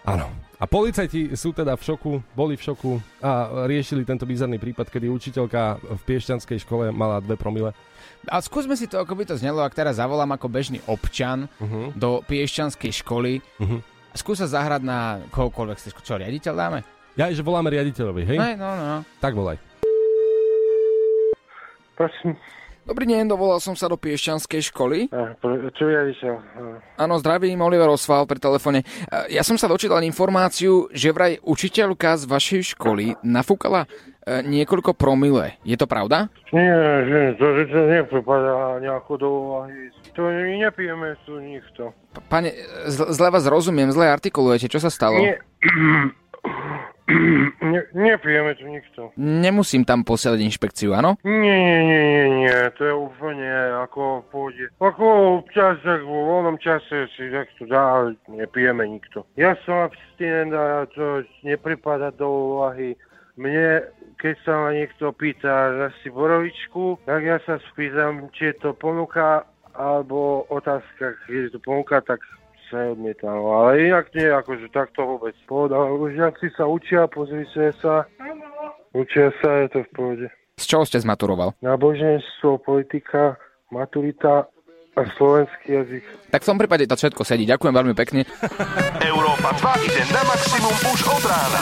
[0.03, 0.27] Áno.
[0.55, 3.31] A policajti sú teda v šoku, boli v šoku a
[3.63, 7.71] riešili tento bizarný prípad, kedy učiteľka v Piešťanskej škole mala dve promile.
[8.27, 11.95] A skúsme si to, ako by to znelo, ak teraz zavolám ako bežný občan Uh-huh.
[11.95, 13.39] do Piešťanskej školy.
[13.55, 13.79] Uh-huh.
[14.11, 15.77] Skúsa zahrať na kohokoľvek.
[15.79, 16.79] ste- Čo, riaditeľ dáme?
[17.15, 18.37] Ja, že voláme riaditeľovi, hej?
[18.37, 18.99] Hej, no, no, no.
[19.17, 19.55] Tak volaj.
[21.95, 22.35] Prosím,
[22.89, 25.13] Dobrý deň, dovolal som sa do Piešťanskej školy.
[25.13, 26.41] eh, čo ja vyšiel?
[26.97, 28.81] Áno, zdravím, Oliver Osval pri telefóne.
[28.81, 33.85] E, Ja som sa dočítal informáciu, že vraj učiteľka z vašej školy nafúkala
[34.25, 35.57] niekoľko promile.
[35.61, 36.29] Je to pravda?
[36.49, 36.73] Nie,
[37.05, 39.89] že to, že to nepripadá nejako do úvahy.
[40.13, 41.93] To my nepijeme tu nikto.
[42.25, 42.53] Pane,
[42.85, 44.69] zle, zle vás rozumiem, zle artikulujete.
[44.69, 45.17] Čo sa stalo?
[45.17, 45.37] Nie,
[47.61, 49.01] ne, nepijeme tu nikto.
[49.17, 51.17] Nemusím tam posielať inšpekciu, áno?
[51.25, 53.49] Nie, nie, nie, nie, nie, to je úplne
[53.83, 54.65] ako v pohode.
[54.77, 55.05] Ako
[55.43, 59.25] občas, tak vo voľnom čase si tak to dá, ale nepijeme nikto.
[59.33, 62.93] Ja som abstinent a to nepripada do úvahy.
[63.39, 63.87] Mne,
[64.19, 68.69] keď sa ma niekto pýta, že si borovičku, tak ja sa spýtam, či je to
[68.75, 69.47] ponuka
[69.79, 72.19] alebo otázka, keď je to ponuka, tak
[72.69, 73.33] sa odmietam.
[73.33, 75.35] Ale inak nie, akože takto vôbec.
[75.49, 78.05] Pohoda, už ak si sa učia, pozri sa.
[78.93, 80.27] Učia sa, je to v pohode.
[80.57, 81.53] Z čoho ste zmaturoval?
[81.61, 83.37] Náboženstvo, politika,
[83.69, 84.49] maturita
[84.97, 86.03] a slovenský jazyk.
[86.33, 87.47] Tak v tom prípade to všetko sedí.
[87.47, 88.25] Ďakujem veľmi pekne.
[88.99, 91.61] Európa 2 ide na maximum už od rána.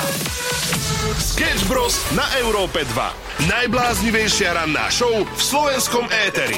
[1.18, 2.02] Sketch Bros.
[2.18, 3.48] na Európe 2.
[3.52, 6.58] Najbláznivejšia ranná show v slovenskom éteri.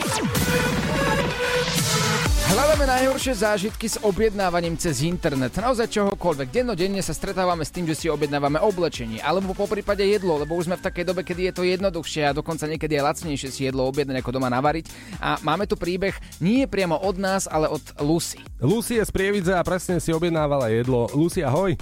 [2.49, 5.53] Hľadáme najhoršie zážitky s objednávaním cez internet.
[5.53, 6.49] Naozaj čohokoľvek.
[6.49, 10.65] Dennodenne sa stretávame s tým, že si objednávame oblečenie alebo po prípade jedlo, lebo už
[10.65, 13.85] sme v takej dobe, kedy je to jednoduchšie a dokonca niekedy je lacnejšie si jedlo
[13.85, 14.89] objednať ako doma navariť.
[15.21, 18.41] A máme tu príbeh nie priamo od nás, ale od Lucy.
[18.65, 21.05] Lucy je z Prievidze a presne si objednávala jedlo.
[21.13, 21.77] Lucy, ahoj.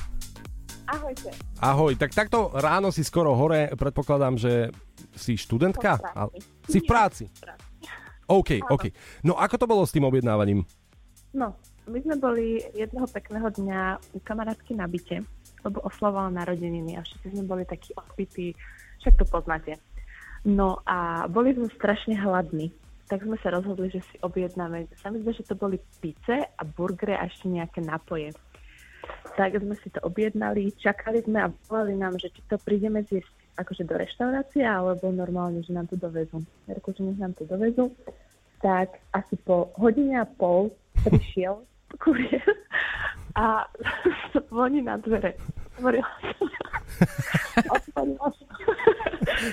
[0.84, 1.32] Ahojte.
[1.64, 4.76] Ahoj, tak takto ráno si skoro hore, predpokladám, že
[5.16, 5.96] si študentka?
[5.96, 6.40] Som v práci.
[6.68, 7.24] Si v práci?
[8.28, 8.92] OK, OK.
[9.24, 10.68] No ako to bolo s tým objednávaním?
[11.32, 11.56] No,
[11.88, 13.82] my sme boli jedného pekného dňa
[14.16, 15.24] u kamarátky na byte,
[15.64, 18.52] lebo oslavovala narodeniny a všetci sme boli takí opití,
[19.00, 19.80] však to poznáte.
[20.44, 22.72] No a boli sme strašne hladní,
[23.08, 24.92] tak sme sa rozhodli, že si objednáme.
[25.00, 28.36] Sami sme, že to boli pice a burgery a ešte nejaké napoje.
[29.40, 33.37] Tak sme si to objednali, čakali sme a volali nám, že či to prídeme zjesť
[33.58, 36.46] akože do reštaurácie, alebo normálne, že nám to dovezú.
[36.70, 37.90] Reku, že nech nám to dovezú.
[38.62, 40.70] Tak asi po hodine a pol
[41.02, 41.62] prišiel
[42.04, 42.46] kuriér
[43.38, 43.66] a
[44.50, 45.38] zvoní na dvere.
[45.78, 46.48] Hovorila som.
[47.94, 48.14] Som.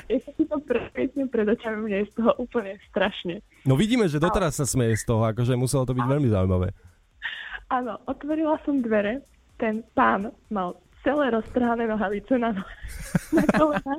[0.08, 3.40] Ja sa si to presne pred očami, mne je z toho úplne strašne.
[3.64, 6.72] No vidíme, že doteraz sa smeje z toho, akože muselo to byť veľmi zaujímavé.
[7.72, 9.24] Áno, otvorila som dvere,
[9.56, 12.50] ten pán mal celé roztrhané nohavice na,
[13.30, 13.94] na kolena,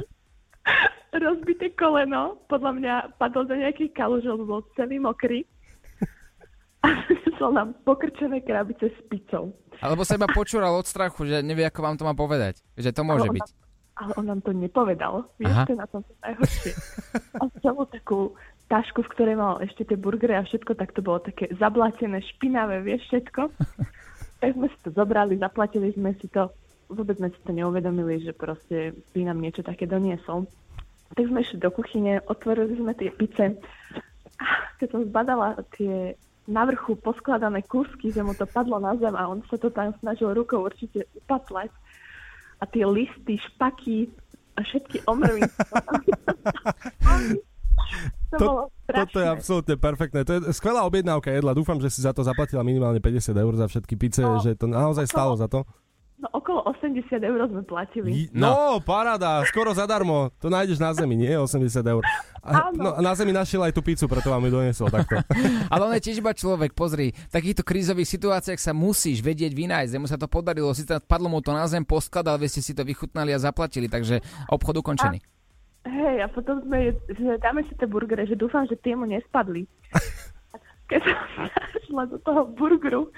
[1.14, 5.46] rozbité koleno, podľa mňa padol do nejakých kaluž, lebo bol celý mokrý
[6.82, 6.88] a
[7.36, 9.54] doniesol nám pokrčené krabice s pizzou.
[9.78, 12.64] Alebo sa iba počúral od strachu, že nevie, ako vám to má povedať.
[12.74, 13.44] Že to môže Ale on byť.
[13.44, 13.64] nám-
[13.96, 15.14] Ale on nám to nepovedal.
[15.38, 16.72] Vieš, to je na tom to najhoršie.
[17.16, 18.20] A celú takú
[18.68, 22.82] tašku, v ktorej mal ešte tie burgery a všetko, tak to bolo také zablatené, špinavé,
[22.82, 23.42] vieš, všetko.
[24.36, 26.52] Tak sme si to zobrali, zaplatili sme si to.
[26.90, 30.46] Vôbec sme si to neuvedomili, že proste by nám niečo také doniesol.
[31.16, 33.58] Tak sme išli do kuchyne, otvorili sme tie pice.
[34.82, 39.26] Keď som zbadala tie na vrchu poskladané kúsky, že mu to padlo na zem a
[39.26, 41.74] on sa to tam snažil rukou určite upatlať.
[42.62, 44.08] A tie listy, špaky
[44.56, 45.42] a všetky omrvy.
[48.40, 49.06] to, strašné.
[49.10, 50.20] Toto je absolútne perfektné.
[50.24, 51.58] To je skvelá objednávka jedla.
[51.58, 54.70] Dúfam, že si za to zaplatila minimálne 50 eur za všetky pice, No, že to
[54.70, 55.66] naozaj stálo za to.
[56.22, 58.30] No okolo 80 eur sme platili.
[58.30, 60.30] No, paráda, skoro zadarmo.
[60.38, 61.34] To nájdeš na zemi, nie?
[61.34, 62.06] 80 eur.
[62.46, 62.78] A, Áno.
[62.78, 65.18] no, a na zemi našiel aj tú pizzu, preto vám ju doniesol takto.
[65.74, 69.98] Ale on je tiež iba človek, pozri, v takýchto krízových situáciách sa musíš vedieť vynájsť,
[69.98, 72.86] mu sa to podarilo, si padlo mu to na zem, poskladal, vy ste si to
[72.86, 74.22] vychutnali a zaplatili, takže
[74.54, 75.18] obchod ukončený.
[75.86, 79.66] Hej, a potom sme, že dáme si tie burgery, že dúfam, že tie mu nespadli.
[80.90, 81.18] Keď som
[81.90, 83.10] šla do toho burgeru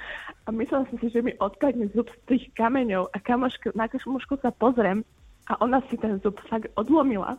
[0.47, 4.39] a myslela som si, že mi odpadne zub z tých kameňov a kamoško, na kamošku
[4.39, 5.03] sa pozriem
[5.51, 7.35] a ona si ten zub fakt odlomila.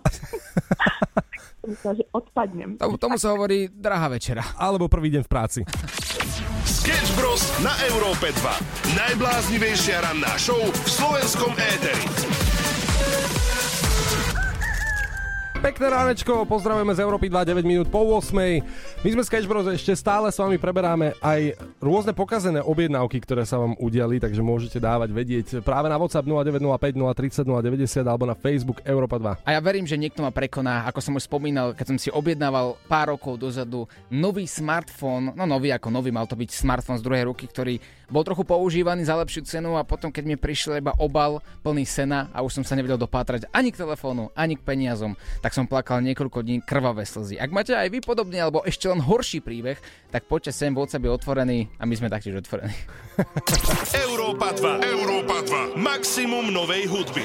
[1.69, 2.77] myslela, že odpadnem.
[2.77, 4.45] Tomu, tomu sa hovorí drahá večera.
[4.61, 5.61] Alebo prvý deň v práci.
[6.69, 7.43] Sketch Bros.
[7.65, 8.97] na Európe 2.
[8.97, 12.05] Najbláznivejšia ranná show v slovenskom éteri.
[15.59, 18.31] Pekné ránečko, pozdravujeme z Európy 2, 9 minút po 8.
[19.03, 19.67] My sme Sketch Bros.
[19.67, 24.79] ešte stále s vami preberáme aj rôzne pokazené objednávky, ktoré sa vám udiali, takže môžete
[24.79, 29.51] dávať vedieť práve na WhatsApp 0905 030 090 alebo na Facebook Európa 2.
[29.51, 32.79] A ja verím, že niekto ma prekoná, ako som už spomínal, keď som si objednával
[32.87, 37.35] pár rokov dozadu nový smartfón, no nový ako nový, mal to byť smartfón z druhej
[37.35, 41.45] ruky, ktorý bol trochu používaný za lepšiu cenu a potom, keď mi prišiel iba obal
[41.61, 45.53] plný sena a už som sa nevedel dopátrať ani k telefónu, ani k peniazom, tak
[45.53, 47.37] som plakal niekoľko dní krvavé slzy.
[47.37, 49.77] Ak máte aj vy podobne, alebo ešte len horší príbeh,
[50.09, 52.75] tak poďte sem, WhatsApp je otvorený a my sme taktiež otvorení.
[54.09, 54.89] Európa 2.
[54.89, 55.37] Európa
[55.77, 55.77] 2.
[55.77, 57.25] Maximum novej hudby.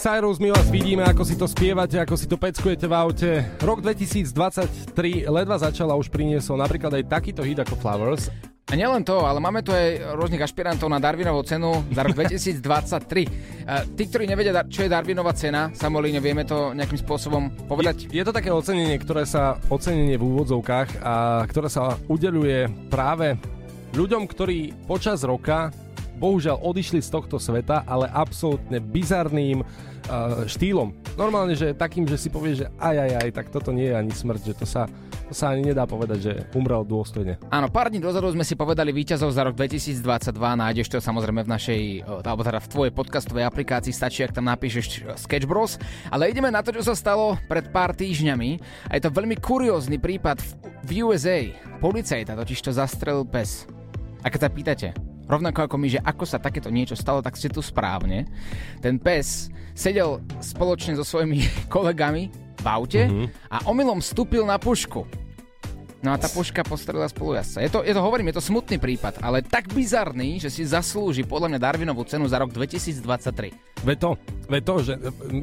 [0.00, 3.30] Cyrus, my vás vidíme, ako si to spievate, ako si to peckujete v aute.
[3.60, 8.32] Rok 2023 ledva začal a už priniesol napríklad aj takýto hit ako Flowers.
[8.72, 13.68] A nielen to, ale máme tu aj rôznych ašpirantov na Darwinovú cenu za rok 2023.
[13.68, 18.08] A tí, ktorí nevedia, čo je Darwinová cena, Samolíne, vieme to nejakým spôsobom povedať?
[18.08, 23.36] Je to také ocenenie, ktoré sa, ocenenie v úvodzovkách, a ktoré sa udeluje práve
[23.92, 25.68] ľuďom, ktorí počas roka
[26.20, 30.92] bohužiaľ odišli z tohto sveta, ale absolútne bizarným uh, štýlom.
[31.16, 34.12] Normálne, že takým, že si povie, že aj, aj, aj, tak toto nie je ani
[34.12, 34.84] smrť, že to sa,
[35.26, 37.40] to sa ani nedá povedať, že umrel dôstojne.
[37.48, 40.04] Áno, pár dní dozadu sme si povedali víťazov za rok 2022,
[40.36, 44.46] nájdeš to samozrejme v našej, o, alebo teda v tvojej podcastovej aplikácii, stačí, ak tam
[44.46, 45.80] napíšeš e, Sketch Bros.
[46.12, 48.50] Ale ideme na to, čo sa stalo pred pár týždňami.
[48.92, 50.50] A je to veľmi kuriózny prípad v,
[50.84, 51.48] v USA.
[51.80, 53.64] Policajta totiž to zastrelil pes.
[54.20, 54.88] A keď sa pýtate,
[55.30, 58.26] rovnako ako my, že ako sa takéto niečo stalo, tak ste tu správne.
[58.78, 61.40] Ten pes sedel spoločne so svojimi
[61.74, 62.28] kolegami
[62.60, 63.24] v aute Mhm.
[63.48, 65.06] a omylom vstúpil na pušku.
[66.00, 67.60] No a tá puška postrelila spolujazca.
[67.60, 71.28] Je to, je to, hovorím, je to smutný prípad, ale tak bizarný, že si zaslúži
[71.28, 73.84] podľa mňa Darwinovú cenu za rok 2023.
[73.84, 74.16] Ve to,
[74.48, 74.96] ve to, že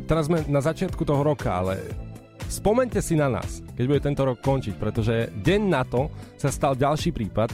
[0.10, 1.78] teraz sme na začiatku toho roka, ale
[2.50, 6.10] spomente si na nás, keď bude tento rok končiť, pretože deň na to
[6.42, 7.54] sa stal ďalší prípad,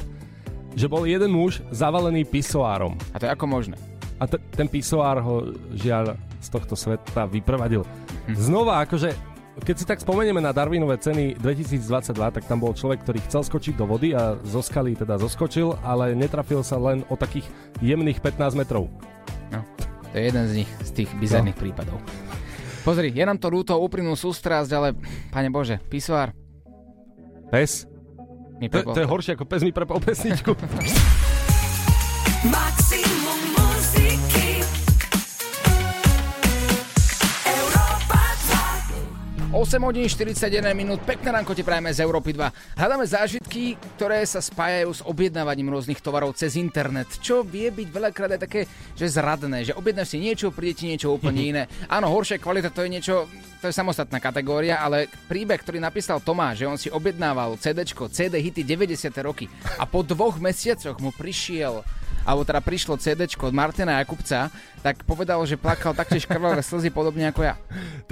[0.73, 2.97] že bol jeden muž zavalený pisoárom.
[3.13, 3.75] A to je ako možné?
[4.21, 7.87] A t- ten pisoár ho žiaľ z tohto sveta vyprevadil.
[8.35, 13.21] Znova, akože keď si tak spomenieme na Darwinové ceny 2022, tak tam bol človek, ktorý
[13.29, 17.45] chcel skočiť do vody a zo skaly teda zoskočil, ale netrafil sa len o takých
[17.77, 18.89] jemných 15 metrov.
[19.53, 19.61] No,
[20.09, 21.61] to je jeden z nich, z tých bizarných no.
[21.69, 21.97] prípadov.
[22.81, 24.97] Pozri, je nám to ľúto, úprimnú sústrasť, ale,
[25.29, 26.33] pane Bože, pisoár.
[27.53, 27.92] Pes?
[28.59, 30.55] Mi To, to je horšie ako pes mi prepol pesničku.
[32.53, 33.02] Maximum
[39.63, 42.75] 8 hodín 41 minút, pekné ránko ti prajeme z Európy 2.
[42.75, 48.35] Hľadáme zážitky, ktoré sa spájajú s objednávaním rôznych tovarov cez internet, čo vie byť veľakrát
[48.35, 51.63] aj také, že zradné, že objednáš si niečo, príde ti niečo úplne iné.
[51.87, 53.23] Áno, horšia kvalita to je niečo,
[53.63, 58.43] to je samostatná kategória, ale príbeh, ktorý napísal Tomáš, že on si objednával CDčko, CD
[58.43, 59.15] hity 90.
[59.23, 59.47] roky
[59.79, 61.87] a po dvoch mesiacoch mu prišiel
[62.23, 64.47] alebo teda prišlo CDčko od Martina Jakubca,
[64.83, 67.55] tak povedal, že plakal taktiež krvavé slzy podobne ako ja.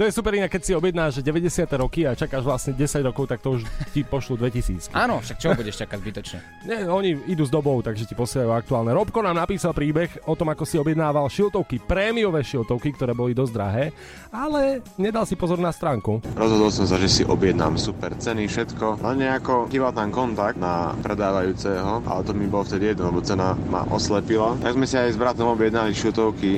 [0.00, 1.68] To je super inak, keď si objednáš 90.
[1.76, 4.88] roky a čakáš vlastne 10 rokov, tak to už ti pošlu 2000.
[4.96, 6.38] Áno, však čo budeš čakať zbytočne?
[6.64, 8.96] Nie, oni idú s dobou, takže ti posielajú aktuálne.
[8.96, 13.52] Robko nám napísal príbeh o tom, ako si objednával šiltovky, prémiové šiltovky, ktoré boli dosť
[13.52, 13.84] drahé,
[14.32, 16.24] ale nedal si pozor na stránku.
[16.32, 19.04] Rozhodol som sa, že si objednám super ceny, všetko.
[19.04, 23.52] Len nejako chýbal tam kontakt na predávajúceho, ale to mi bolo vtedy jedno, lebo cena
[23.68, 24.56] ma oslepila.
[24.64, 25.92] Tak sme si aj s bratom objednali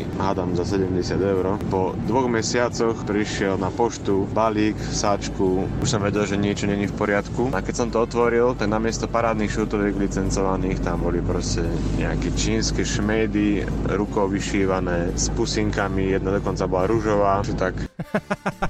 [0.04, 1.58] šutovky, hádam za 70 eur.
[1.70, 5.68] Po dvoch mesiacoch prišiel na poštu balík, sáčku.
[5.82, 7.50] Už som vedel, že niečo není v poriadku.
[7.52, 11.64] A keď som to otvoril, tak namiesto parádnych šutoviek licencovaných tam boli proste
[11.96, 13.64] nejaké čínske šmejdy,
[13.96, 17.74] rukou vyšívané s pusinkami, jedna dokonca bola rúžová, že tak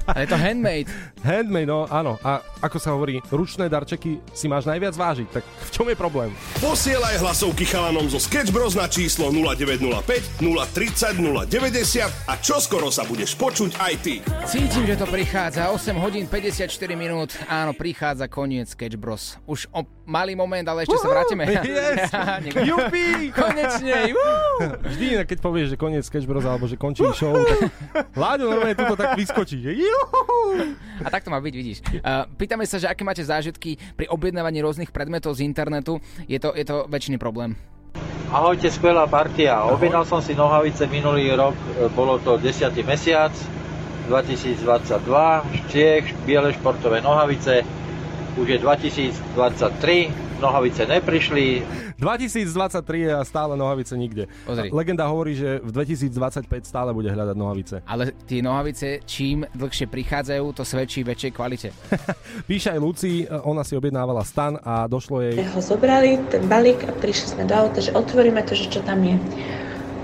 [0.07, 0.89] Ale je to handmade.
[1.25, 2.21] Handmade, no áno.
[2.21, 6.31] A ako sa hovorí, ručné darčeky si máš najviac vážiť, tak v čom je problém?
[6.61, 13.33] Posielaj hlasovky chalanom zo Sketch Bros na číslo 0905 030 090 a čoskoro sa budeš
[13.41, 14.21] počuť aj ty.
[14.45, 15.73] Cítim, že to prichádza.
[15.73, 17.33] 8 hodín 54 minút.
[17.49, 19.41] Áno, prichádza koniec Sketch Bros.
[19.49, 21.49] Už o malý moment, ale ešte sa vrátime.
[21.65, 22.13] Yes!
[22.69, 23.33] Jupi!
[23.33, 24.05] Konečne!
[24.13, 24.37] Juhu!
[24.85, 27.73] Vždy, keď povieš, že koniec Sketch Bros, alebo že končí show, tak
[28.13, 29.73] Láďo normálne tuto tak vyskočí, že!
[31.01, 31.79] A tak to má byť, vidíš.
[32.05, 35.99] Uh, pýtame sa, že aké máte zážitky pri objednávaní rôznych predmetov z internetu.
[36.29, 37.57] Je to, je to väčšiný problém.
[38.35, 39.63] Ahojte, skvelá partia.
[39.63, 42.67] Objednal som si nohavice minulý rok, e, bolo to 10.
[42.83, 43.31] mesiac
[44.11, 44.99] 2022,
[45.47, 47.63] z Čiech, biele športové nohavice.
[48.35, 51.63] Už je 2023, nohavice neprišli,
[51.99, 54.27] 2023 a stále nohavice nikde.
[54.47, 54.71] Pozri.
[54.71, 57.77] Legenda hovorí, že v 2025 stále bude hľadať nohavice.
[57.87, 61.69] Ale tie nohavice, čím dlhšie prichádzajú, to svedčí väčšej kvalite.
[62.51, 65.39] Píše aj Luci, ona si objednávala stan a došlo jej...
[65.39, 69.03] ho zobrali, ten balík a prišli sme do auta, že otvoríme to, že čo tam
[69.07, 69.17] je.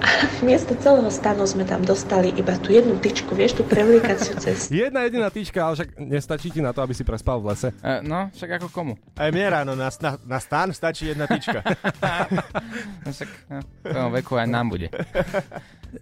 [0.46, 4.72] Miesto celého stanu sme tam dostali iba tú jednu tyčku, vieš, tú prevlíkaciu cestu.
[4.82, 7.68] Jedna jediná tyčka, ale však nestačí ti na to, aby si prespal v lese.
[7.80, 8.94] E, no, však ako komu?
[9.16, 11.60] Aj mne ráno na, na, na stan stačí jedna tyčka.
[13.00, 14.92] No, však no, v tom veku aj nám bude.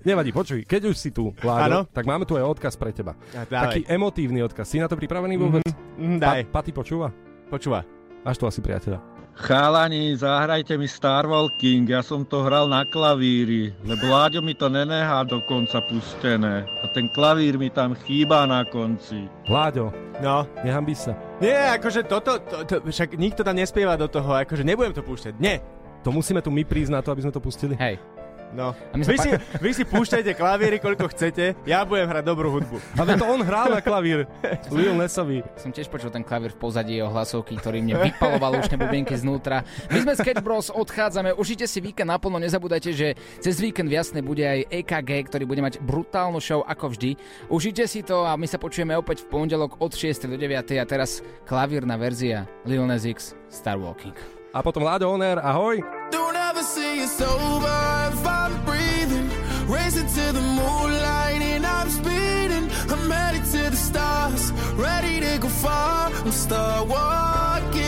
[0.02, 1.80] Nevadí, počuj, keď už si tu, Láďo, Áno.
[1.88, 3.14] tak máme tu aj odkaz pre teba.
[3.32, 3.64] A dávaj.
[3.64, 4.66] Taký emotívny odkaz.
[4.68, 5.64] Si na to pripravený vôbec?
[5.96, 6.50] Mm, daj.
[6.50, 7.14] Pa, Paty počúva?
[7.48, 7.86] Počúva.
[8.26, 9.17] Až tu asi priateľa.
[9.38, 14.66] Chalani, zahrajte mi Star Walking, ja som to hral na klavíri, lebo Láďo mi to
[14.66, 16.66] nenehá do konca pustené.
[16.82, 19.30] A ten klavír mi tam chýba na konci.
[19.46, 20.42] Láďo, No.
[20.66, 21.14] nehambí sa.
[21.38, 25.38] Nie, akože toto, to, to, však nikto tam nespieva do toho, akože nebudem to púšťať.
[25.38, 25.62] Nie.
[26.02, 27.78] To musíme tu my prísť na to, aby sme to pustili.
[27.78, 28.02] Hej.
[28.48, 28.72] No.
[28.96, 29.30] my sa Vy, pa- si,
[29.60, 32.80] vy si púšťajte klavíry, koľko chcete, ja budem hrať dobrú hudbu.
[32.96, 34.24] Ale to on hral na klavír.
[34.74, 35.44] Lil Nesovi.
[35.60, 39.66] Som tiež počul ten klavír v pozadí jeho hlasovky, ktorý mne vypaloval už bubienky znútra.
[39.92, 43.08] My sme Sketch Bros, odchádzame, užite si víkend naplno, nezabúdajte, že
[43.42, 47.18] cez víkend v Jasne bude aj EKG, ktorý bude mať brutálnu show ako vždy.
[47.52, 50.30] Užite si to a my sa počujeme opäť v pondelok od 6.
[50.30, 50.78] do 9.
[50.78, 54.14] a teraz klavírna verzia Lil Nas X Star Walking.
[54.54, 55.97] A potom Láďo Oner, ahoj.
[56.10, 59.30] Don't ever say it's over if I'm breathing.
[59.68, 62.70] Racing to the moonlight and I'm speeding.
[62.88, 66.10] I'm headed to the stars, ready to go far.
[66.10, 67.82] I'm start walking.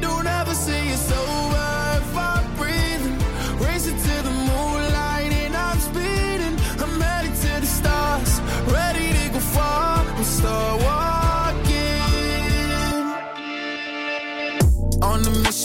[0.00, 3.18] Don't ever say it's over if I'm breathing.
[3.58, 6.56] Racing to the moonlight and I'm speeding.
[6.82, 8.40] I'm headed to the stars,
[8.72, 10.06] ready to go far.
[10.06, 11.05] I'm start walking.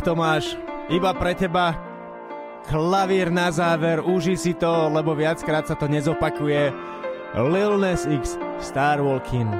[0.00, 0.56] Tak Tomáš,
[0.88, 1.76] iba pre teba
[2.72, 6.72] klavír na záver, uži si to, lebo viackrát sa to nezopakuje.
[7.36, 9.52] Lil Nas X Star Walking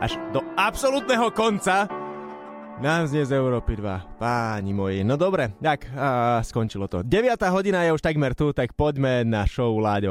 [0.00, 1.92] až do absolútneho konca
[2.82, 5.06] nás dnes z Európy 2, páni moji.
[5.06, 7.06] No dobre, tak a skončilo to.
[7.06, 7.38] 9.
[7.54, 10.10] hodina je už takmer tu, tak poďme na show Láďo.